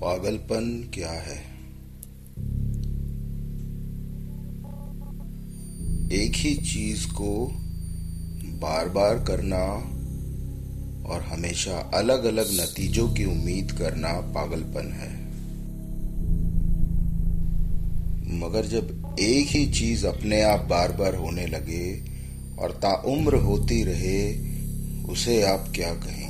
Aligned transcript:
पागलपन 0.00 0.90
क्या 0.94 1.10
है? 1.10 1.38
एक 6.12 6.32
ही 6.36 6.54
चीज़ 6.54 7.06
को 7.06 7.50
बार 8.44 8.88
बार 8.88 9.24
करना 9.24 9.62
और 11.08 11.22
हमेशा 11.22 11.90
अलग 11.94 12.24
अलग 12.24 12.46
नतीजों 12.52 13.08
की 13.08 13.24
उम्मीद 13.24 13.72
करना 13.72 14.12
पागलपन 14.12 14.92
है। 14.92 15.30
मगर 18.38 18.66
जब 18.66 19.16
एक 19.20 19.46
ही 19.48 19.72
चीज़ 19.72 20.06
अपने 20.06 20.42
आप 20.42 20.60
बार 20.60 20.92
बार 20.92 21.14
होने 21.14 21.46
लगे 21.46 22.02
और 22.58 22.70
ताउम्र 22.70 23.34
होती 23.34 23.82
रहे, 23.82 24.50
उसे 25.04 25.42
आप 25.42 25.72
क्या 25.74 25.94
कहेंगे 25.94 26.29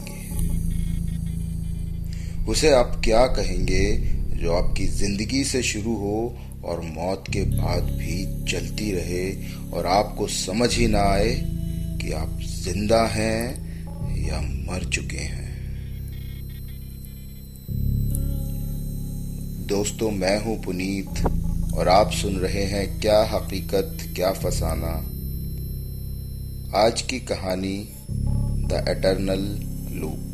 उसे 2.50 2.70
आप 2.70 3.00
क्या 3.04 3.26
कहेंगे 3.26 3.84
जो 4.36 4.52
आपकी 4.52 4.86
ज़िंदगी 4.86 5.44
से 5.44 5.62
शुरू 5.62 5.94
हो 5.94 6.36
और 6.64 6.80
मौत 6.80 7.24
के 7.32 7.42
बाद 7.42 7.82
भी 7.82 8.44
चलती 8.44 8.90
रहे 8.92 9.30
और 9.70 9.86
आपको 9.86 10.26
समझ 10.28 10.68
ही 10.74 10.86
ना 10.86 11.02
आए 11.10 11.34
कि 12.00 12.12
आप 12.12 12.40
ज़िंदा 12.42 13.04
हैं 13.06 13.44
या 14.26 14.40
मर 14.40 14.84
चुके 14.84 15.16
हैं। 15.16 15.48
दोस्तों, 19.66 20.10
मैं 20.10 20.36
हूँ 20.44 20.62
पुनीत 20.62 21.22
और 21.74 21.88
आप 21.88 22.10
सुन 22.12 22.36
रहे 22.36 22.64
हैं 22.64 23.00
क्या 23.00 23.20
हकीकत, 23.32 23.96
क्या 24.16 24.32
फसाना। 24.32 24.96
आज 26.78 27.02
की 27.02 27.20
कहानी 27.20 27.78
द 28.10 28.84
एटर्नल 28.88 29.46
लूप। 30.00 30.29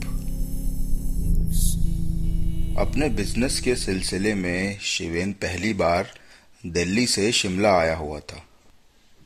अपने 2.79 3.09
बिज़नेस 3.09 3.61
के 3.61 3.77
सिलसिले 3.77 4.35
में 4.35 4.79
शिवेन 4.79 5.33
पहली 5.33 5.75
बार 5.75 6.09
दिल्ली 6.67 7.07
से 7.07 7.33
शिमला 7.33 7.71
आया 7.79 7.97
हुआ 7.97 8.21
था। 8.21 8.43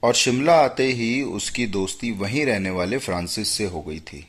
और 0.03 0.15
शिमला 0.15 0.55
आते 0.55 0.85
ही 0.85 1.23
उसकी 1.23 1.67
दोस्ती 1.67 2.11
वहीं 2.11 2.47
रहने 2.47 2.71
वाले 2.71 2.99
फ्रांसिस 2.99 3.49
से 3.49 3.65
हो 3.65 3.83
गई 3.83 4.01
थी। 4.01 4.29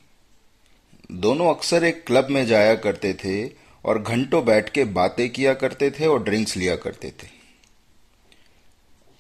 दोनों 1.12 1.54
अक्सर 1.56 1.84
एक 1.84 2.04
क्लब 2.08 2.28
में 2.30 2.46
जाया 2.46 2.76
करते 2.76 3.14
थे 3.14 3.46
और 3.86 4.02
घंटों 4.02 4.46
बैठ 4.46 4.70
के 4.70 4.84
बातें 4.84 5.30
किया 5.30 5.54
करते 5.54 5.92
थे 5.92 6.08
और 6.08 6.24
ड्रिंक्स 6.24 6.58
लिया 6.58 6.76
करते 6.76 7.10
थे। 7.10 7.28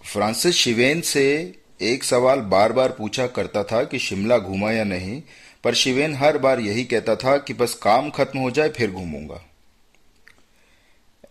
फ्रांसिस 0.06 0.56
शिवेन 0.56 1.02
से 1.02 1.54
एक 1.82 2.04
सवाल 2.04 2.40
बार 2.40 2.74
बार 2.74 2.90
पूछा 2.90 3.28
करता 3.28 3.64
था 3.64 3.84
कि 3.84 4.00
शिमला 4.00 4.38
घूमा 4.38 4.72
या 4.72 4.84
नहीं, 4.84 5.22
पर 5.64 5.74
शिवेन 5.74 6.16
हर 6.16 6.38
बार 6.38 6.60
यही 6.60 6.84
कहता 6.84 7.16
था 7.16 7.38
कि 7.38 7.54
बस 7.54 7.74
काम 7.74 8.10
खत्म 8.10 8.40
हो 8.40 8.52
जाए, 8.52 8.70
फिर 8.70 8.92
घूमूँगा। 8.92 9.46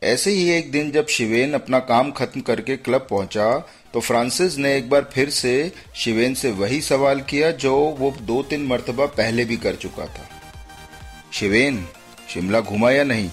ऐसे 0.03 0.31
ही 0.31 0.49
एक 0.51 0.71
दिन 0.73 0.91
जब 0.91 1.07
शिवेन 1.07 1.53
अपना 1.55 1.79
काम 1.79 2.11
खत्म 2.11 2.41
करके 2.41 2.77
क्लब 2.77 3.07
पहुँचा 3.11 3.49
तो 3.95 4.01
फ्रांसिस 4.01 4.57
ने 4.59 4.75
एक 4.77 4.89
बार 4.91 5.09
फिर 5.13 5.31
से 5.31 5.73
शिवेन 5.95 6.35
से 6.35 6.51
वही 6.51 6.81
सवाल 6.81 7.21
किया 7.21 7.51
जो 7.51 7.75
वो 7.99 8.11
दो 8.21 8.43
तीन 8.43 8.67
मरतबा 8.67 9.07
पहले 9.07 9.45
भी 9.45 9.57
कर 9.57 9.75
चुका 9.75 10.07
था। 10.07 10.29
शिवेन, 11.33 11.85
शिमला 12.29 12.61
घुमा 12.61 12.91
या 12.91 13.05
नहीं? 13.05 13.31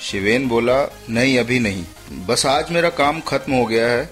शिवेन 0.00 0.48
बोला, 0.48 0.82
नहीं, 1.10 1.38
अभी 1.38 1.58
नहीं। 1.58 1.84
बस 2.26 2.46
आज 2.46 2.70
मेरा 2.70 2.90
काम 2.90 3.20
खत्म 3.20 3.52
हो 3.52 3.66
गया 3.66 3.88
है 3.88 4.04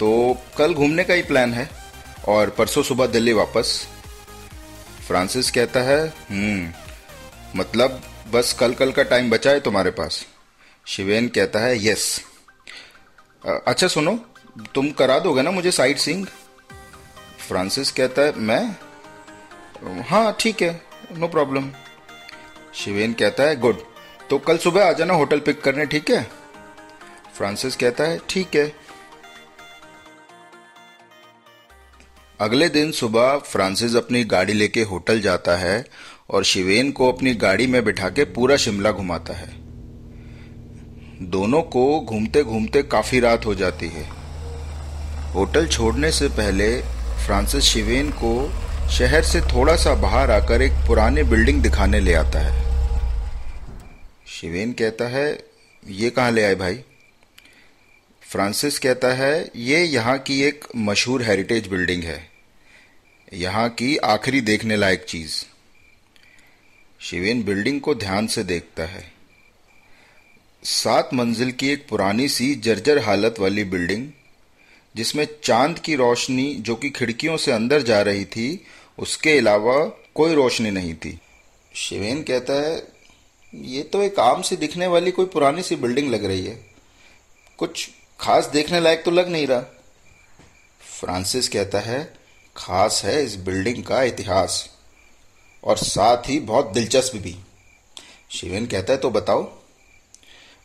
तो 0.00 0.36
कल 0.58 0.74
घूमने 0.74 1.04
का 1.04 1.14
ही 1.14 1.22
प्लान 1.22 1.54
है, 1.54 1.68
और 2.28 2.50
परसों 2.50 2.82
सुबह 2.82 3.06
दिल्ली 3.08 3.32
वापस। 3.32 3.80
फ्रांसिस 5.08 5.50
कहता 5.50 5.80
है 5.80 6.00
हम्म 6.30 6.72
मतलब 7.56 8.00
बस 8.32 8.52
कल 8.52 8.72
कल 8.74 8.90
का 8.92 9.02
टाइम 9.04 9.30
बचा 9.30 9.50
है 9.50 9.60
तुम्हारे 9.60 9.90
पास। 9.90 10.24
शिवेन 10.88 11.28
कहता 11.28 11.60
है 11.60 11.86
यस 11.86 12.04
अच्छा 13.46 13.86
सुनो, 13.88 14.14
तुम 14.74 14.90
करा 14.90 15.18
दोगे 15.18 15.42
ना 15.42 15.50
मुझे 15.50 15.70
साइट 15.72 15.98
सिंग 15.98 16.24
फ्रांसिस 17.38 17.90
कहता 17.90 18.22
है, 18.22 18.32
मैं? 18.32 18.76
हाँ 20.02 20.36
ठीक 20.40 20.62
है 20.62 20.80
नो 21.12 21.28
प्रॉब्लम 21.28 21.70
शिवेन 22.74 23.12
कहता 23.12 23.42
है 23.42 23.56
गुड 23.56 23.82
तो 24.30 24.38
कल 24.38 24.58
सुबह 24.58 24.88
आ 24.88 24.92
जाना 24.92 25.14
होटल 25.14 25.40
पिक 25.40 25.60
करने, 25.62 25.86
ठीक 25.86 26.10
है? 26.10 26.22
फ्रांसिस 27.36 27.76
कहता 27.76 28.04
है, 28.04 28.18
ठीक 28.28 28.56
है. 28.56 28.72
अगले 32.40 32.68
दिन 32.68 32.92
सुबह 32.92 33.36
फ्रांसिस 33.46 33.94
अपनी 33.96 34.24
गाड़ी 34.24 34.52
लेके 34.52 34.82
होटल 34.82 35.20
जाता 35.20 35.56
है 35.56 35.84
और 36.30 36.44
शिवेन 36.44 36.92
को 36.92 37.12
अपनी 37.12 37.34
गाड़ी 37.36 37.66
में 37.66 37.82
बिठा 37.84 38.08
के 38.08 38.24
पूरा 38.34 38.56
शिमला 38.56 38.92
घुमाता 38.92 39.34
है। 39.34 39.67
दोनों 41.22 41.62
को 41.62 42.00
घूमते 42.00 42.42
घूमते 42.42 42.82
काफ़ी 42.82 43.20
रात 43.20 43.46
हो 43.46 43.54
जाती 43.54 43.88
है। 43.88 44.08
होटल 45.32 45.66
छोड़ने 45.66 46.12
से 46.12 46.28
पहले 46.28 46.82
फ्रांसिस 47.26 47.64
शिवेन 47.64 48.10
को 48.10 48.52
शहर 48.88 49.22
से 49.22 49.40
थोड़ा 49.40 49.76
सा 49.76 49.94
बाहर 49.94 50.30
आकर 50.30 50.62
एक 50.62 50.72
पुराने 50.72 51.22
बिल्डिंग 51.22 51.62
दिखाने 51.62 52.00
ले 52.00 52.14
आता 52.14 52.38
है। 52.38 52.68
शिवेन 54.26 54.72
कहता 54.72 55.08
है, 55.08 55.44
ये 55.88 56.10
कहाँ 56.10 56.30
ले 56.30 56.44
आए 56.44 56.54
भाई? 56.54 56.74
फ्रांसिस 58.22 58.78
कहता 58.78 59.08
है, 59.08 59.50
ये 59.56 59.84
यहाँ 59.84 60.18
की 60.18 60.42
एक 60.42 60.64
मशहूर 60.76 61.22
हेरिटेज 61.22 61.66
बिल्डिंग 61.66 62.02
है। 62.02 62.30
यहाँ 63.34 63.68
की 63.68 63.96
आखिरी 63.96 64.40
देखने 64.40 64.76
लायक 64.76 65.04
चीज़। 65.08 65.44
शिवेन 67.00 67.42
बिल्डिंग 67.42 67.80
को 67.80 67.94
ध्यान 67.94 68.26
से 68.26 68.44
देखता 68.44 68.82
है। 68.82 69.17
सात 70.62 71.10
मंजिल 71.14 71.52
की 71.52 71.68
एक 71.68 71.88
पुरानी 71.88 72.28
सी 72.28 72.54
जर्जर 72.54 72.98
हालत 72.98 73.34
वाली 73.38 73.64
बिल्डिंग, 73.64 74.08
जिसमें 74.96 75.28
चाँद 75.44 75.78
की 75.78 75.94
रोशनी 75.94 76.54
जो 76.54 76.74
कि 76.74 76.90
खिड़कियों 76.90 77.36
से 77.36 77.52
अंदर 77.52 77.82
जा 77.82 78.02
रही 78.02 78.24
थी, 78.24 78.64
उसके 78.98 79.38
अलावा 79.38 79.84
कोई 80.14 80.34
रोशनी 80.34 80.70
नहीं 80.70 80.94
थी। 80.94 81.20
शिवेन 81.74 82.22
कहता 82.22 82.52
है, 82.52 82.88
ये 83.54 83.82
तो 83.82 84.02
एक 84.02 84.18
आम 84.18 84.42
सी 84.42 84.56
दिखने 84.56 84.86
वाली 84.86 85.10
कोई 85.10 85.26
पुरानी 85.26 85.62
सी 85.62 85.76
बिल्डिंग 85.76 86.10
लग 86.10 86.24
रही 86.24 86.46
है। 86.46 86.66
कुछ 87.58 87.90
खास 88.20 88.46
देखने 88.46 88.80
लायक 88.80 89.04
तो 89.04 89.10
लग 89.10 89.28
नहीं 89.28 89.46
रहा। 89.46 89.60
फ्रांसिस 91.00 91.48
कहता 91.48 91.80
है, 91.80 92.14
खास 92.56 93.02
है 93.04 93.24
इस 93.24 93.36
बिल्डिंग 93.36 93.84
का 93.84 94.02
इतिहास, 94.02 94.70
और 95.64 95.76
साथ 95.76 96.28
ही 96.28 96.40
बहुत 96.40 96.72
दिलचस्प 96.72 97.16
भी। 97.16 97.36
शिवेन 98.30 98.66
कहता 98.66 98.92
है 98.92 98.98
तो 98.98 99.10
बताओ 99.10 99.57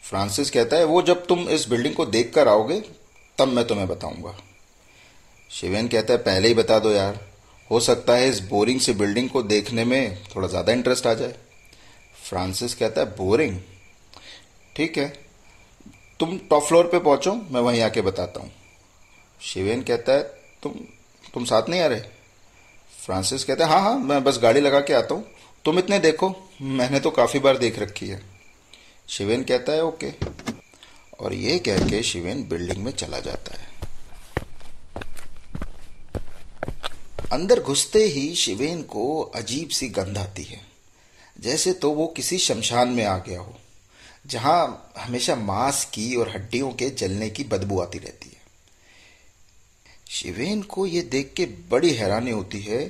फ्रांसिस 0.04 0.50
कहता 0.52 0.78
है, 0.78 0.84
वो 0.84 1.02
जब 1.02 1.26
तुम 1.26 1.48
इस 1.50 1.68
बिल्डिंग 1.70 1.96
को 1.96 2.06
देख 2.06 2.34
कर 2.34 2.48
आओगे, 2.48 2.80
तब 3.38 3.48
मैं 3.48 3.66
तुम्हें 3.68 3.88
बताऊँगा। 3.88 4.36
शिवेन 5.50 5.88
कहता 5.88 6.14
है, 6.14 6.20
पहले 6.20 6.48
ही 6.48 6.54
बता 6.54 6.80
दो 6.80 6.92
यार, 6.92 7.20
हो 7.70 7.80
सकता 7.80 8.14
है 8.14 8.30
इस 8.30 8.40
बोरिंग 8.40 8.80
सी 8.80 8.94
बिल्डिंग 8.94 9.30
को 9.30 9.42
देखने 9.44 9.86
में 9.86 10.24
थोड़ा 10.36 10.48
ज़्यादा 10.48 10.74
इंटरेस्ट 10.74 11.08
आ 11.08 11.14
जाए। 11.14 11.36
फ्रांसिस 12.24 12.76
कहता 12.76 13.02
है, 13.02 13.16
बोरिंग? 13.18 13.60
ठीक 14.76 14.98
है, 14.98 15.08
तुम 16.20 16.38
टॉप 16.50 16.64
फ्लोर 16.64 16.88
पे 16.88 17.00
पहुंचो, 17.00 17.34
मैं 17.34 17.62
वहीं 17.62 17.82
आके 17.82 18.02
बताता 18.02 18.42
हूँ। 18.42 18.52
शिवेन 19.42 19.82
कहता 19.82 20.14
है, 20.14 20.22
तुम 20.64 20.74
तुम 21.34 21.46
साथ 21.46 21.70
नहीं 21.70 21.82
आ 21.82 21.88
रहे? 21.88 22.02
फ्रांसिस 22.94 23.44
कहते 23.44 23.64
हैं 23.64 23.70
हाँ 23.70 23.82
हाँ 23.82 23.98
मैं 24.00 24.24
बस 24.24 24.40
गाड़ी 24.42 24.62
लगा 24.62 24.80
के 24.80 24.94
आता 24.94 25.16
हूँ, 25.16 25.26
तुम 25.66 25.80
इतने 25.80 26.00
देखो, 26.00 26.34
मैंने 26.62 27.00
तो 27.00 27.12
काफ़ी 27.12 27.40
बार 27.40 27.58
देख 27.58 27.80
रखी 27.80 28.08
है। 28.08 28.22
शिवेन 29.14 29.44
कहता 29.44 29.72
है, 29.72 29.84
ओके. 29.84 30.12
और 31.20 31.34
ये 31.34 31.58
कह 31.60 31.88
के 31.90 32.02
शिवेन 32.04 32.44
बिल्डिंग 32.50 32.84
में 32.84 32.92
चला 32.92 33.20
जाता 33.20 33.58
है। 33.58 33.72
अंदर 37.32 37.60
घुसते 37.60 38.04
ही 38.06 38.34
शिवेन 38.36 38.82
को 38.84 39.22
अजीब 39.36 39.70
सी 39.70 39.88
गंध 39.90 40.18
आती 40.18 40.44
है। 40.44 40.62
जैसे 41.40 41.74
तो 41.74 41.92
वो 41.92 42.08
किसी 42.08 42.38
शमशान 42.38 42.90
में 42.90 43.04
आ 43.06 43.18
गया 43.18 43.40
हो, 43.40 43.56
जहाँ 44.28 44.92
हमेशा 44.98 45.36
मांस 45.36 45.84
की 45.86 46.16
और 46.16 46.30
हड्डियों 46.30 46.72
के 46.72 46.90
जलने 46.90 47.30
की 47.30 47.44
बदबू 47.44 47.80
आती 47.82 47.98
रहती 47.98 48.30
है। 48.30 48.42
शिवेन 50.10 50.62
को 50.64 50.86
यह 50.86 51.04
देख 51.04 51.34
के 51.38 51.46
बड़ी 51.72 51.94
हैरानी 51.94 52.32
होती 52.32 52.62
है 52.62 52.86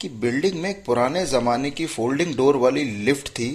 कि 0.00 0.08
बिल्डिंग 0.08 0.60
में 0.62 0.70
एक 0.70 0.84
पुराने 0.84 1.26
जमाने 1.26 1.70
की 1.70 1.86
फोल्डिंग 1.86 2.34
डोर 2.36 2.56
वाली 2.56 2.84
लिफ्ट 3.04 3.28
थी 3.28 3.50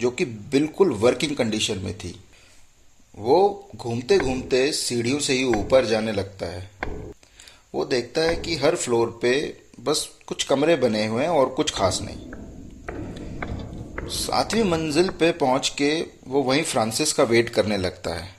जो 0.00 0.10
कि 0.10 0.24
बिल्कुल 0.24 0.96
वर्किंग 0.96 1.36
कंडीशन 1.36 1.78
में 1.78 1.98
थी। 1.98 2.20
वो 3.14 3.68
घूमते 3.76 4.18
घूमते 4.18 4.72
सीढ़ियों 4.72 5.20
से 5.20 5.32
ही 5.32 5.46
ऊपर 5.46 5.86
जाने 5.86 6.12
लगता 6.12 6.46
है। 6.46 6.70
वो 7.74 7.84
देखता 7.84 8.20
है 8.20 8.36
कि 8.36 8.56
हर 8.56 8.76
फ्लोर 8.76 9.18
पे 9.22 9.56
बस 9.80 10.10
कुछ 10.26 10.44
कमरे 10.44 10.76
बने 10.76 11.06
हुए 11.06 11.22
हैं 11.22 11.30
और 11.30 11.48
कुछ 11.48 11.74
खास 11.74 12.00
नहीं। 12.02 12.30
सातवीं 14.10 14.64
मंजिल 14.64 15.10
पे 15.10 15.32
पहुँच 15.32 15.74
के 15.78 16.06
वो 16.26 16.42
वहीं 16.42 16.62
फ्रांसिस 16.62 17.12
का 17.12 17.24
वेट 17.24 17.48
करने 17.48 17.76
लगता 17.76 18.14
है। 18.14 18.36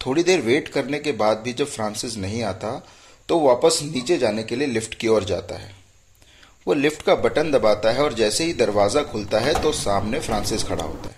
थोड़ी 0.00 0.22
देर 0.22 0.40
वेट 0.40 0.68
करने 0.68 0.98
के 0.98 1.12
बाद 1.14 1.38
भी 1.38 1.52
जब 1.52 1.66
फ्रांसिस 1.66 2.16
नहीं 2.16 2.42
आता 2.42 2.86
तो 3.28 3.40
वापस 3.40 3.80
नीचे 3.84 4.18
जाने 4.18 4.42
के 4.42 4.56
लिए 4.56 4.68
लिफ्ट 4.68 4.94
की 4.94 5.08
ओर 5.08 5.24
जाता 5.24 5.58
है। 5.58 5.85
वो 6.66 6.74
लिफ्ट 6.74 7.02
का 7.02 7.14
बटन 7.14 7.50
दबाता 7.52 7.92
है 7.92 8.02
और 8.02 8.14
जैसे 8.14 8.44
ही 8.44 8.52
दरवाज़ा 8.52 9.02
खुलता 9.02 9.38
है 9.38 9.62
तो 9.62 9.72
सामने 9.72 10.20
फ्रांसिस 10.20 10.64
खड़ा 10.64 10.84
होता 10.84 11.08
है। 11.08 11.16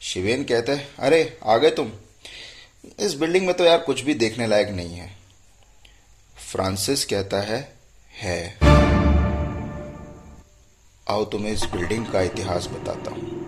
शिवेन 0.00 0.44
कहता 0.44 0.72
है, 0.72 0.88
अरे, 0.98 1.38
आ 1.46 1.56
गए 1.56 1.70
तुम। 1.70 1.92
इस 3.00 3.14
बिल्डिंग 3.14 3.46
में 3.46 3.56
तो 3.56 3.64
यार 3.64 3.78
कुछ 3.78 4.00
भी 4.00 4.14
देखने 4.14 4.46
लायक 4.46 4.68
नहीं 4.68 4.94
है। 4.94 5.16
फ्रांसिस 6.52 7.04
कहता 7.04 7.40
है 7.40 7.72
है। 8.14 8.58
आओ 11.08 11.24
तुम्हें 11.24 11.52
इस 11.52 11.64
बिल्डिंग 11.64 12.06
का 12.06 12.20
इतिहास 12.20 12.66
बताता 12.66 13.10
हूँ। 13.10 13.42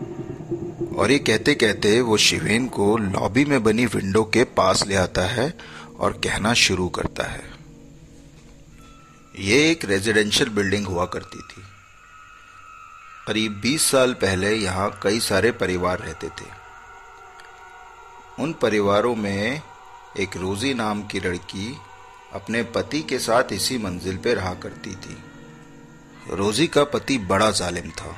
और 0.96 1.10
ये 1.10 1.19
कहते 1.19 1.55
कहते 1.55 2.00
वो 2.00 2.17
शिवेन 2.17 2.69
को 2.69 2.96
लॉबी 2.96 3.44
में 3.44 3.62
बनी 3.62 3.87
विंडो 3.87 4.25
के 4.25 4.44
पास 4.44 4.87
ले 4.87 4.94
आता 4.94 5.22
है 5.22 5.55
और 6.00 6.12
कहना 6.12 6.55
शुरू 6.55 6.88
करता 6.88 7.25
है। 7.25 7.54
ये 9.38 9.70
एक 9.70 9.84
रेजिडेंशियल 9.84 10.48
बिल्डिंग 10.48 10.86
हुआ 10.86 11.06
करती 11.06 11.38
थी। 11.38 11.62
करीब 13.26 13.60
20 13.60 13.90
साल 13.90 14.14
पहले 14.14 14.54
यहाँ 14.54 15.00
कई 15.02 15.20
सारे 15.20 15.50
परिवार 15.50 15.98
रहते 15.98 16.28
थे। 16.28 16.46
उन 18.38 18.52
परिवारों 18.52 19.16
में 19.16 19.62
एक 20.19 20.36
रोजी 20.36 20.75
नाम 20.75 21.02
की 21.02 21.20
लड़की 21.20 21.76
अपने 22.34 22.62
पति 22.62 23.02
के 23.02 23.19
साथ 23.19 23.44
इसी 23.52 23.78
मंजिल 23.78 24.16
पे 24.16 24.34
रहा 24.34 24.54
करती 24.54 24.94
थी। 24.94 25.19
रोजी 26.31 26.66
का 26.66 26.84
पति 26.84 27.19
बड़ा 27.19 27.50
जालिम 27.50 27.90
था। 27.90 28.16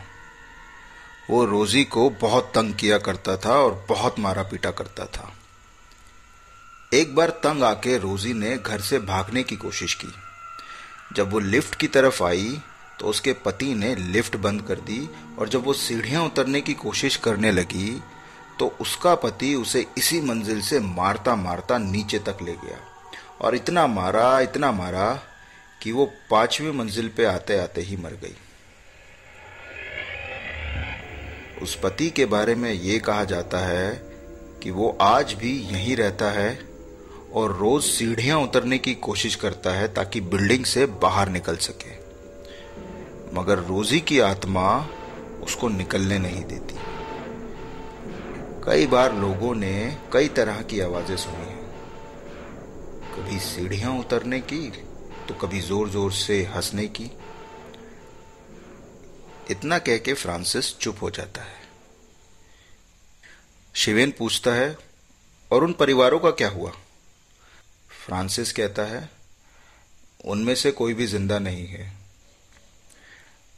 वो 1.30 1.44
रोजी 1.44 1.84
को 1.84 2.10
बहुत 2.10 2.52
तंग 2.54 2.74
किया 2.74 2.98
करता 2.98 3.36
था 3.36 3.52
और 3.52 3.86
बहुत 3.88 4.18
मारा 4.18 4.42
पीटा 4.42 4.70
करता 4.70 5.06
था। 5.06 5.32
एक 6.94 7.14
बार 7.14 7.30
तंग 7.30 7.62
आके 7.62 7.98
रोजी 7.98 8.32
ने 8.32 8.56
घर 8.56 8.80
से 8.80 8.98
भागने 8.98 9.42
की 9.42 9.56
कोशिश 9.56 9.94
की। 9.94 10.25
जब 11.12 11.31
वो 11.31 11.38
लिफ्ट 11.38 11.75
की 11.75 11.87
तरफ़ 11.87 12.23
आई 12.25 12.62
तो 13.00 13.06
उसके 13.06 13.32
पति 13.32 13.75
ने 13.75 13.94
लिफ्ट 13.97 14.37
बंद 14.37 14.62
कर 14.62 14.75
दी 14.75 15.11
और 15.38 15.49
जब 15.49 15.64
वो 15.64 15.73
सीढ़ियाँ 15.73 16.25
उतरने 16.25 16.61
की 16.61 16.75
कोशिश 16.75 17.17
करने 17.17 17.53
लगी 17.53 18.03
तो 18.58 18.76
उसका 18.81 19.14
पति 19.14 19.55
उसे 19.55 19.87
इसी 19.99 20.20
मंजिल 20.20 20.61
से 20.61 20.81
मारता 20.81 21.37
मारता 21.37 21.79
नीचे 21.79 22.19
तक 22.19 22.38
ले 22.43 22.53
गया 22.53 22.79
और 23.41 23.55
इतना 23.55 23.87
मारा 23.87 24.41
इतना 24.41 24.73
मारा 24.73 25.23
कि 25.82 25.93
वो 25.93 26.12
पांचवी 26.31 26.70
मंजिल 26.70 27.09
पे 27.09 27.25
आते 27.25 27.59
आते 27.59 27.81
ही 27.81 27.97
मर 27.97 28.11
गई। 28.11 28.37
उस 31.62 31.81
पति 31.81 32.11
के 32.11 32.25
बारे 32.26 32.55
में 32.55 32.73
ये 32.73 32.99
कहा 32.99 33.25
जाता 33.25 33.59
है 33.59 34.02
कि 34.62 34.70
वो 34.70 34.99
आज 35.00 35.32
भी 35.32 35.59
यहीं 35.59 35.97
रहता 35.97 36.31
है 36.31 36.65
और 37.37 37.53
रोज 37.56 37.83
सीढ़ियाँ 37.85 38.38
उतरने 38.41 38.79
की 38.79 38.94
कोशिश 38.94 39.35
करता 39.35 39.71
है 39.71 39.88
ताकि 39.94 40.21
बिल्डिंग 40.21 40.65
से 40.65 40.87
बाहर 41.03 41.29
निकल 41.29 41.56
सके। 41.56 41.94
मगर 43.35 43.59
रोजी 43.59 44.00
की 44.00 44.19
आत्मा 44.21 44.69
उसको 45.43 45.69
निकलने 45.69 46.19
नहीं 46.19 46.44
देती। 46.44 46.75
कई 48.65 48.87
बार 48.87 49.15
लोगों 49.15 49.55
ने 49.55 49.75
कई 50.12 50.29
तरह 50.29 50.62
की 50.62 50.81
आवाज़ें 50.81 51.17
सुनी 51.17 51.47
हैं। 51.47 51.65
कभी 53.17 53.38
सीढ़ियाँ 53.38 53.93
उतरने 53.99 54.41
की 54.43 54.69
तो 55.29 55.35
कभी 55.35 55.61
ज़ोर 55.61 55.88
ज़ोर 55.88 56.12
से 56.12 56.43
हंसने 56.55 56.87
की। 56.88 57.11
इतना 59.50 59.79
कह 59.79 59.99
के 59.99 60.12
फ्रांसिस 60.15 60.77
चुप 60.79 61.03
हो 61.03 61.11
जाता 61.11 61.43
है। 61.43 61.65
शिवेन 63.75 64.12
पूछता 64.19 64.55
है, 64.55 64.77
और 65.50 65.65
उन 65.65 65.73
परिवारों 65.73 66.19
का 66.19 66.31
क्या 66.33 66.49
हुआ? 66.49 66.73
फ्रांसिस 68.06 68.53
कहता 68.53 68.82
है, 68.82 69.11
उनमें 70.25 70.55
से 70.55 70.70
कोई 70.70 70.94
भी 70.94 71.06
ज़िंदा 71.06 71.38
नहीं 71.38 71.67
है। 71.67 71.93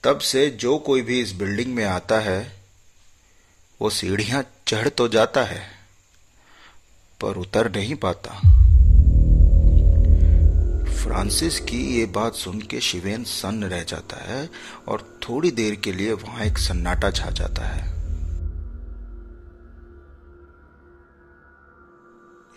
तब 0.04 0.18
से 0.18 0.46
जो 0.50 0.78
कोई 0.78 1.02
भी 1.02 1.20
इस 1.20 1.32
बिल्डिंग 1.32 1.74
में 1.74 1.84
आता 1.84 2.20
है, 2.20 2.40
वो 3.80 3.90
सीढ़ियाँ 3.90 4.44
चढ़ 4.66 4.88
तो 4.88 5.08
जाता 5.08 5.44
है, 5.44 5.60
पर 7.20 7.36
उतर 7.36 7.70
नहीं 7.70 7.94
पाता। 7.94 8.40
फ्रांसिस 10.98 11.60
की 11.60 11.84
ये 11.98 12.06
बात 12.06 12.34
सुन 12.34 12.60
के 12.60 12.80
शिवेन 12.80 13.24
सन्न 13.24 13.64
रह 13.64 13.82
जाता 13.82 14.24
है 14.24 14.48
और 14.88 15.20
थोड़ी 15.22 15.50
देर 15.50 15.74
के 15.74 15.92
लिए 15.92 16.12
वहाँ 16.12 16.44
एक 16.44 16.58
सन्नाटा 16.58 17.10
छा 17.10 17.30
जाता 17.30 17.66
है। 17.66 17.86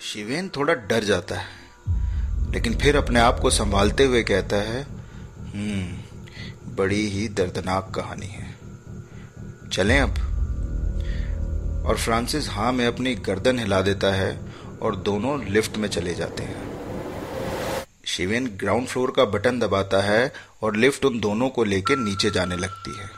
शिवेन 0.01 0.49
थोड़ा 0.49 0.73
डर 0.73 1.03
जाता 1.03 1.39
है। 1.39 1.60
लेकिन 2.51 2.77
फिर 2.77 2.97
अपने 2.97 3.19
आप 3.19 3.39
को 3.39 3.49
संभालते 3.49 4.05
हुए 4.05 4.23
कहता 4.23 4.55
है 4.55 4.83
हम्म 5.39 6.01
बड़ी 6.75 7.07
ही 7.07 7.27
दर्दनाक 7.27 7.91
कहानी 7.95 8.27
है। 8.27 8.55
चलें 9.69 9.99
अब। 9.99 10.27
और 11.87 11.97
फ्रांसिस 11.97 12.49
हाँ 12.49 12.73
में 12.73 12.87
अपनी 12.87 13.15
गर्दन 13.15 13.59
हिला 13.59 13.81
देता 13.81 14.13
है 14.13 14.41
और 14.81 14.95
दोनों 14.95 15.45
लिफ्ट 15.45 15.77
में 15.77 15.89
चले 15.89 16.13
जाते 16.13 16.43
हैं। 16.43 16.71
शिवेन 18.05 18.47
ग्राउंड 18.47 18.87
फ्लोर 18.87 19.13
का 19.15 19.25
बटन 19.25 19.59
दबाता 19.59 20.01
है 20.01 20.33
और 20.61 20.75
लिफ्ट 20.75 21.05
उन 21.05 21.19
दोनों 21.19 21.49
को 21.49 21.63
लेकर 21.63 21.97
नीचे 21.97 22.31
जाने 22.31 22.55
लगती 22.55 22.97
है। 22.97 23.09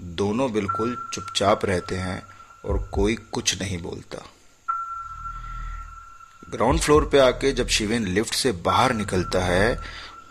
दोनों 0.00 0.52
बिल्कुल 0.52 1.08
चुपचाप 1.12 1.64
रहते 1.64 1.96
हैं 1.96 2.22
और 2.64 2.88
कोई 2.92 3.14
कुछ 3.14 3.62
नहीं 3.62 3.82
बोलता। 3.82 4.18
ग्राउंड 6.54 6.80
फ्लोर 6.80 7.04
पे 7.12 7.18
आके 7.18 7.50
जब 7.52 7.68
शिवेन 7.68 8.06
लिफ्ट 8.06 8.34
से 8.34 8.50
बाहर 8.64 8.92
निकलता 8.92 9.44
है 9.44 9.74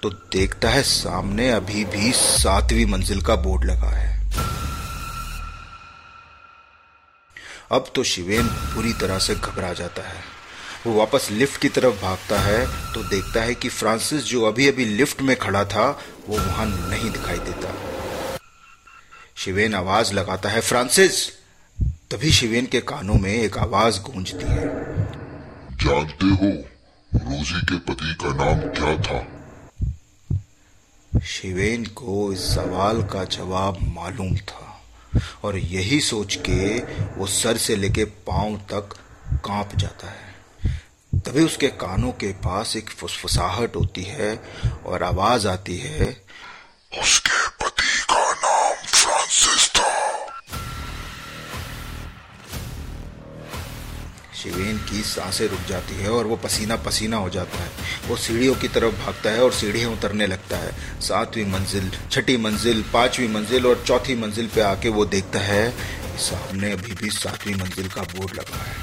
तो 0.03 0.09
देखता 0.09 0.69
है 0.69 0.83
सामने 0.83 1.49
अभी 1.51 1.83
भी 1.85 2.11
सातवीं 2.11 2.85
मंजिल 2.85 3.21
का 3.21 3.35
बोर्ड 3.35 3.63
लगा 3.63 3.89
है। 3.89 4.11
अब 7.71 7.91
तो 7.95 8.03
शिवेन 8.03 8.47
पूरी 8.47 8.93
तरह 8.93 9.19
से 9.19 9.35
घबरा 9.35 9.73
जाता 9.73 10.07
है। 10.09 10.21
वो 10.87 10.93
वापस 10.93 11.27
लिफ्ट 11.31 11.61
की 11.61 11.69
तरफ़ 11.69 12.01
भागता 12.01 12.39
है 12.39 12.65
तो 12.93 13.03
देखता 13.03 13.41
है 13.41 13.55
कि 13.55 13.69
फ्रांसिस 13.69 14.23
जो 14.23 14.43
अभी 14.45 14.67
अभी 14.67 14.85
लिफ्ट 14.85 15.21
में 15.21 15.35
खड़ा 15.35 15.65
था, 15.65 15.89
वो 16.29 16.37
वहाँ 16.37 16.65
नहीं 16.65 17.11
दिखाई 17.11 17.39
देता। 17.39 17.73
शिवेन 19.37 19.75
आवाज़ 19.75 20.13
लगाता 20.13 20.49
है, 20.49 20.61
फ्रांसिस! 20.61 21.27
तभी 22.11 22.31
शिवेन 22.31 22.65
के 22.65 22.81
कानों 22.81 23.15
में 23.15 23.31
एक 23.31 23.57
आवाज़ 23.57 23.99
गूंजती 24.01 24.45
है। 24.45 25.22
जानते 25.83 26.25
हो 26.25 26.49
रोजी 27.19 27.61
के 27.61 27.77
पति 27.77 28.17
का 28.21 28.33
नाम 28.33 28.59
क्या 28.59 29.01
था? 29.01 29.27
शिवेन 31.19 31.85
को 31.85 32.33
इस 32.33 32.55
सवाल 32.55 33.03
का 33.03 33.23
जवाब 33.23 33.77
मालूम 33.81 34.37
था 34.37 34.81
और 35.43 35.57
यही 35.57 35.99
सोच 35.99 36.35
के 36.35 36.79
वो 37.19 37.27
सर 37.27 37.57
से 37.57 37.75
लेके 37.75 38.05
पाँव 38.05 38.55
तक 38.55 38.89
काँप 39.45 39.69
जाता 39.75 40.07
है। 40.07 40.33
तभी 41.19 41.43
उसके 41.43 41.67
कानों 41.67 42.11
के 42.11 42.27
पास 42.27 42.75
एक 42.75 42.89
फुसफुसाहट 42.89 43.75
होती 43.75 44.03
है 44.03 44.43
और 44.85 45.03
आवाज़ 45.03 45.47
आती 45.47 45.77
है 45.77 46.23
उसके 47.01 47.42
शिवेन 54.43 54.77
की 54.79 55.01
साँसें 55.03 55.47
रुक 55.47 55.59
जाती 55.67 55.95
है 55.95 56.09
और 56.11 56.27
वो 56.27 56.35
पसीना 56.35 56.75
पसीना 56.85 57.17
हो 57.17 57.29
जाता 57.29 57.57
है। 57.57 57.69
वो 58.07 58.15
सीढ़ियों 58.17 58.55
की 58.55 58.67
तरफ़ 58.67 58.95
भागता 58.95 59.29
है 59.29 59.43
और 59.43 59.51
सीढ़ियाँ 59.53 59.91
उतरने 59.91 60.27
लगता 60.27 60.57
है। 60.57 60.71
सातवीं 61.01 61.45
मंजिल, 61.45 61.91
छठी 62.11 62.37
मंजिल, 62.37 62.81
पांचवी 62.93 63.27
मंजिल 63.27 63.67
और 63.67 63.83
चौथी 63.87 64.15
मंजिल 64.15 64.47
पे 64.47 64.61
आके 64.61 64.89
वो 64.89 65.05
देखता 65.05 65.39
है, 65.41 65.69
सामने 66.19 66.71
अभी 66.71 66.93
भी 66.93 67.09
सातवीं 67.11 67.55
मंजिल 67.55 67.87
का 67.87 68.01
बोर्ड 68.11 68.33
लगा 68.33 68.57
है 68.57 68.75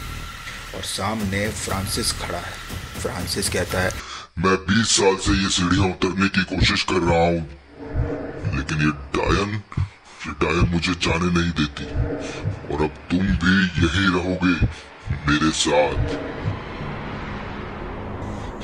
और 0.74 0.82
सामने 0.86 1.46
फ्रांसिस 1.58 2.12
खड़ा 2.12 2.38
है। 2.38 2.54
फ्रांसिस 3.02 3.48
कहता 3.48 3.80
है, 3.80 3.92
मैं 4.38 4.56
बीस 4.64 4.96
साल 4.96 5.16
से 5.18 5.32
ये 5.42 5.48
सीढ़ियाँ 5.50 5.88
उतरने 5.88 6.28
की 6.28 6.42
कोशिश 6.50 6.82
कर 6.82 7.00
रहा 7.02 7.24
हूँ, 7.26 7.40
लेकिन 8.56 8.78
ये 8.78 8.92
डायन 9.16 9.62
ये 10.20 10.32
डायन 10.40 10.68
मुझे 10.72 10.92
जाने 11.00 11.30
नहीं 11.32 11.52
देती। 11.58 11.84
और 12.72 12.82
अब 12.82 12.96
तुम 13.10 13.26
भी 13.42 13.54
यही 13.82 14.06
रहोगे। 14.14 14.54
मेरे 15.10 15.50
साथ। 15.52 16.08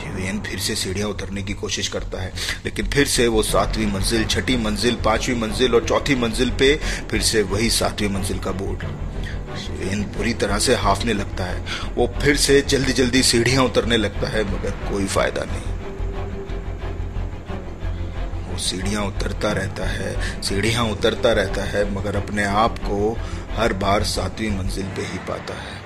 शिवेन 0.00 0.40
फिर 0.40 0.58
से 0.58 0.74
सीढ़ियाँ 0.74 1.08
उतरने 1.08 1.42
की 1.42 1.52
कोशिश 1.54 1.88
करता 1.88 2.22
है, 2.22 2.32
लेकिन 2.64 2.86
फिर 2.86 3.06
से 3.06 3.26
वो 3.28 3.42
सातवीं 3.42 3.86
मंजिल, 3.86 4.24
छठी 4.24 4.56
मंजिल, 4.56 4.96
पांचवी 5.04 5.34
मंजिल 5.34 5.74
और 5.74 5.86
चौथी 5.86 6.14
मंजिल 6.14 6.50
पे 6.50 6.74
फिर 7.10 7.22
से 7.22 7.42
वही 7.42 7.70
सातवीं 7.70 8.08
मंजिल 8.08 8.38
का 8.38 8.52
बोर्ड। 8.52 8.84
शिवेन 9.56 10.02
बुरी 10.16 10.34
तरह 10.34 10.58
से 10.58 10.74
हाफने 10.74 11.12
लगता 11.12 11.44
है। 11.44 11.64
वो 11.94 12.06
फिर 12.22 12.36
से 12.36 12.60
जल्दी 12.62 12.92
जल्दी 12.92 13.22
सीढ़ियाँ 13.22 13.64
उतरने 13.64 13.96
लगता 13.96 14.28
है, 14.28 14.44
मगर 14.44 14.70
कोई 14.90 15.06
फ़ायदा 15.06 15.44
नहीं। 15.44 15.74
वो 18.42 18.58
सीढ़ियाँ 18.58 19.04
उतरता 19.04 19.52
रहता 19.52 19.86
है, 19.86 20.42
सीढ़ियाँ 20.42 20.84
उतरता 20.84 21.32
रहता 21.32 21.64
है, 21.64 21.90
मगर 21.94 22.16
अपने 22.16 22.44
आप 22.44 22.78
को 22.78 23.16
हर 23.56 23.72
बार 23.72 24.04
सातवीं 24.04 24.50
मंजिल 24.50 24.86
पे 24.86 25.02
ही 25.02 25.18
पाता 25.28 25.54
है। 25.54 25.86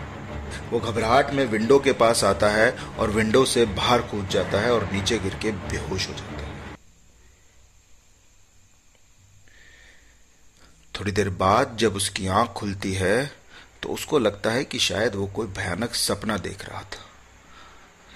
वो 0.73 0.81
घबराहट 0.81 1.31
में 1.31 1.45
विंडो 1.47 1.79
के 1.79 1.93
पास 1.93 2.25
आता 2.25 2.49
है 2.49 2.71
और 2.71 3.11
विंडो 3.11 3.45
से 3.45 3.65
बाहर 3.67 4.03
कूद 4.03 4.29
जाता 4.29 4.61
है 4.61 4.73
और 4.73 4.93
नीचे 4.93 5.19
गिर 5.19 5.35
के 5.35 5.53
बेहोश 5.53 6.09
हो 6.09 6.13
जाता 6.13 6.43
है। 6.43 6.49
थोड़ी 10.95 11.13
देर 11.13 11.29
बाद 11.31 11.77
जब 11.81 11.95
उसकी 11.95 12.27
आँख 12.27 12.51
खुलती 12.51 12.93
है 12.95 13.31
तो 13.83 13.89
उसको 13.89 14.19
लगता 14.19 14.51
है 14.51 14.65
कि 14.65 14.79
शायद 14.79 15.15
वो 15.15 15.27
कोई 15.27 15.47
भयानक 15.47 15.95
सपना 15.95 16.37
देख 16.39 16.69
रहा 16.69 16.81
था। 16.81 17.07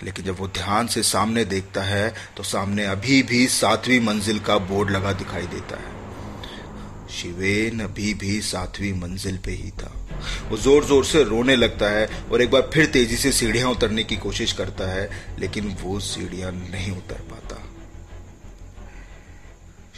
लेकिन 0.02 0.25
जब 0.25 0.38
वो 0.38 0.49
ध्यान 0.49 0.87
से 0.87 1.02
सामने 1.02 1.44
देखता 1.44 1.82
है 1.82 2.14
तो 2.37 2.42
सामने 2.42 2.84
अभी 2.84 3.23
भी 3.23 3.46
सातवीं 3.49 4.00
मंजिल 4.00 4.40
का 4.40 4.58
बोर्ड 4.58 4.90
लगा 4.90 5.12
दिखाई 5.12 5.46
देता 5.46 5.76
है। 5.76 7.08
शिवेन 7.11 7.80
अभी 7.80 8.14
भी 8.14 8.40
सातवीं 8.42 8.92
मंजिल 8.92 9.38
पे 9.38 9.52
ही 9.52 9.70
था। 9.70 10.03
वो 10.50 10.57
ज़ोर 10.57 10.85
ज़ोर 10.85 11.04
से 11.04 11.23
रोने 11.25 11.57
लगता 11.57 11.90
है 11.90 12.07
और 12.31 12.43
एक 12.43 12.50
बार 12.50 12.71
फिर 12.75 12.87
तेज़ी 12.87 13.16
से 13.16 13.33
सीढ़ियाँ 13.33 13.71
उतरने 13.71 14.04
की 14.04 14.16
कोशिश 14.16 14.52
करता 14.52 14.90
है, 14.90 15.11
लेकिन 15.38 15.76
वो 15.81 16.00
सीढ़ियाँ 16.00 16.52
नहीं 16.52 16.93
उतर 16.93 17.21
पाता। 17.31 17.62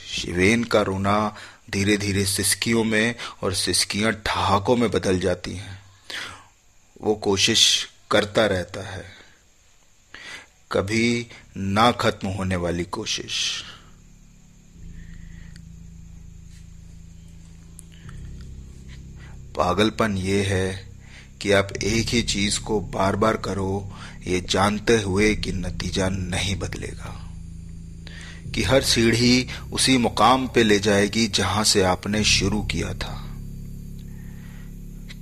शिवेन 0.06 0.64
का 0.64 0.82
रोना 0.82 1.36
धीरे 1.70 1.96
धीरे 1.96 2.24
सिस्कियों 2.24 2.84
में 2.84 3.14
और 3.42 3.54
सिस्कियाँ 3.54 4.12
ठहाकों 4.26 4.76
में 4.76 4.90
बदल 4.90 5.18
जाती 5.20 5.54
हैं। 5.54 5.78
वो 7.02 7.14
कोशिश 7.14 7.88
करता 8.10 8.46
रहता 8.46 8.88
है। 8.88 9.04
कभी 10.72 11.26
ना 11.56 11.90
खत्म 11.92 12.28
होने 12.28 12.56
वाली 12.56 12.84
कोशिश। 12.84 13.62
पागलपन 19.56 20.16
ये 20.16 20.42
है 20.42 20.88
कि 21.40 21.52
आप 21.52 21.68
एक 21.84 22.06
ही 22.08 22.22
चीज़ 22.22 22.60
को 22.60 22.80
बार 22.80 23.16
बार 23.16 23.36
करो, 23.36 23.92
ये 24.26 24.40
जानते 24.50 25.02
हुए 25.02 25.34
कि 25.34 25.52
नतीजा 25.52 26.08
नहीं 26.08 26.56
बदलेगा। 26.56 27.30
कि 28.54 28.62
हर 28.62 28.82
सीढ़ी 28.82 29.46
उसी 29.72 29.98
मुकाम 29.98 30.48
पे 30.48 30.62
ले 30.62 30.78
जाएगी 30.78 31.26
जहाँ 31.26 31.64
से 31.64 31.82
आपने 31.82 32.24
शुरू 32.24 32.62
किया 32.62 32.94
था। 32.94 33.22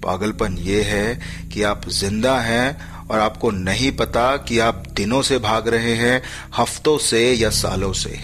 पागलपन 0.02 0.58
ये 0.58 0.82
है 0.82 1.20
कि 1.48 1.62
आप 1.62 1.88
ज़िंदा 1.88 2.40
हैं 2.40 2.92
और 3.08 3.18
आपको 3.18 3.50
नहीं 3.50 3.92
पता 3.92 4.36
कि 4.36 4.58
आप 4.58 4.84
दिनों 4.92 5.22
से 5.22 5.38
भाग 5.38 5.68
रहे 5.68 5.94
हैं, 5.94 6.22
हफ्तों 6.58 6.98
से 6.98 7.34
या 7.34 7.50
सालों 7.50 7.92
से। 7.92 8.20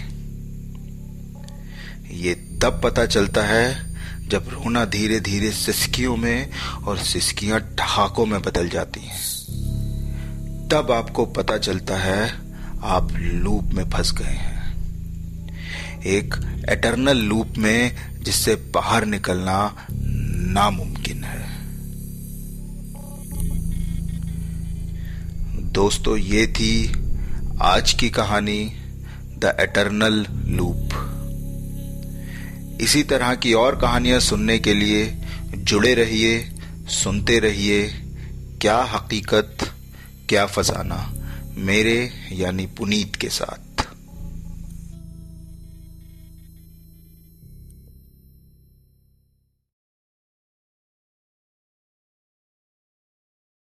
ये 2.11 2.33
तब 2.33 2.81
पता 2.83 3.05
चलता 3.05 3.43
है 3.43 3.90
जब 4.31 4.49
रोना 4.49 4.85
धीरे 4.85 5.19
धीरे 5.19 5.51
सिस्कियों 5.51 6.17
में 6.17 6.49
और 6.87 6.97
सिस्कियाँ 6.97 7.59
ठहाकों 7.59 8.25
में 8.25 8.41
बदल 8.41 8.69
जाती 8.69 8.99
हैं, 8.99 9.19
तब 10.67 10.91
आपको 10.91 11.25
पता 11.25 11.57
चलता 11.57 11.97
है 11.97 12.33
आप 12.83 13.11
लूप 13.11 13.63
में 13.63 13.89
फंस 13.89 14.11
गए 14.11 14.23
हैं। 14.23 14.61
एक 16.01 16.35
एटर्नल 16.69 17.17
लूप 17.17 17.53
में 17.57 17.95
जिससे 18.23 18.55
बाहर 18.55 19.05
निकलना 19.05 19.87
नामुमकिन 20.53 21.23
है। 21.23 21.47
दोस्तों, 25.71 26.17
ये 26.17 26.47
थी 26.47 26.93
आज 27.61 27.93
की 27.93 28.09
कहानी, 28.09 28.73
द 29.39 29.57
एटर्नल 29.59 30.25
लूप। 30.45 31.10
इसी 32.81 33.03
तरह 33.03 33.35
की 33.35 33.53
और 33.53 33.79
कहानियाँ 33.79 34.19
सुनने 34.19 34.59
के 34.59 34.73
लिए 34.73 35.17
जुड़े 35.55 35.93
रहिए, 35.93 36.51
सुनते 36.87 37.39
रहिए। 37.39 37.87
क्या 38.61 38.77
हकीकत, 38.77 39.57
क्या 40.29 40.45
फसाना। 40.45 41.13
मेरे 41.57 42.11
यानी 42.31 42.65
पुनीत 42.65 43.15
के 43.15 43.29
साथ। 43.29 43.70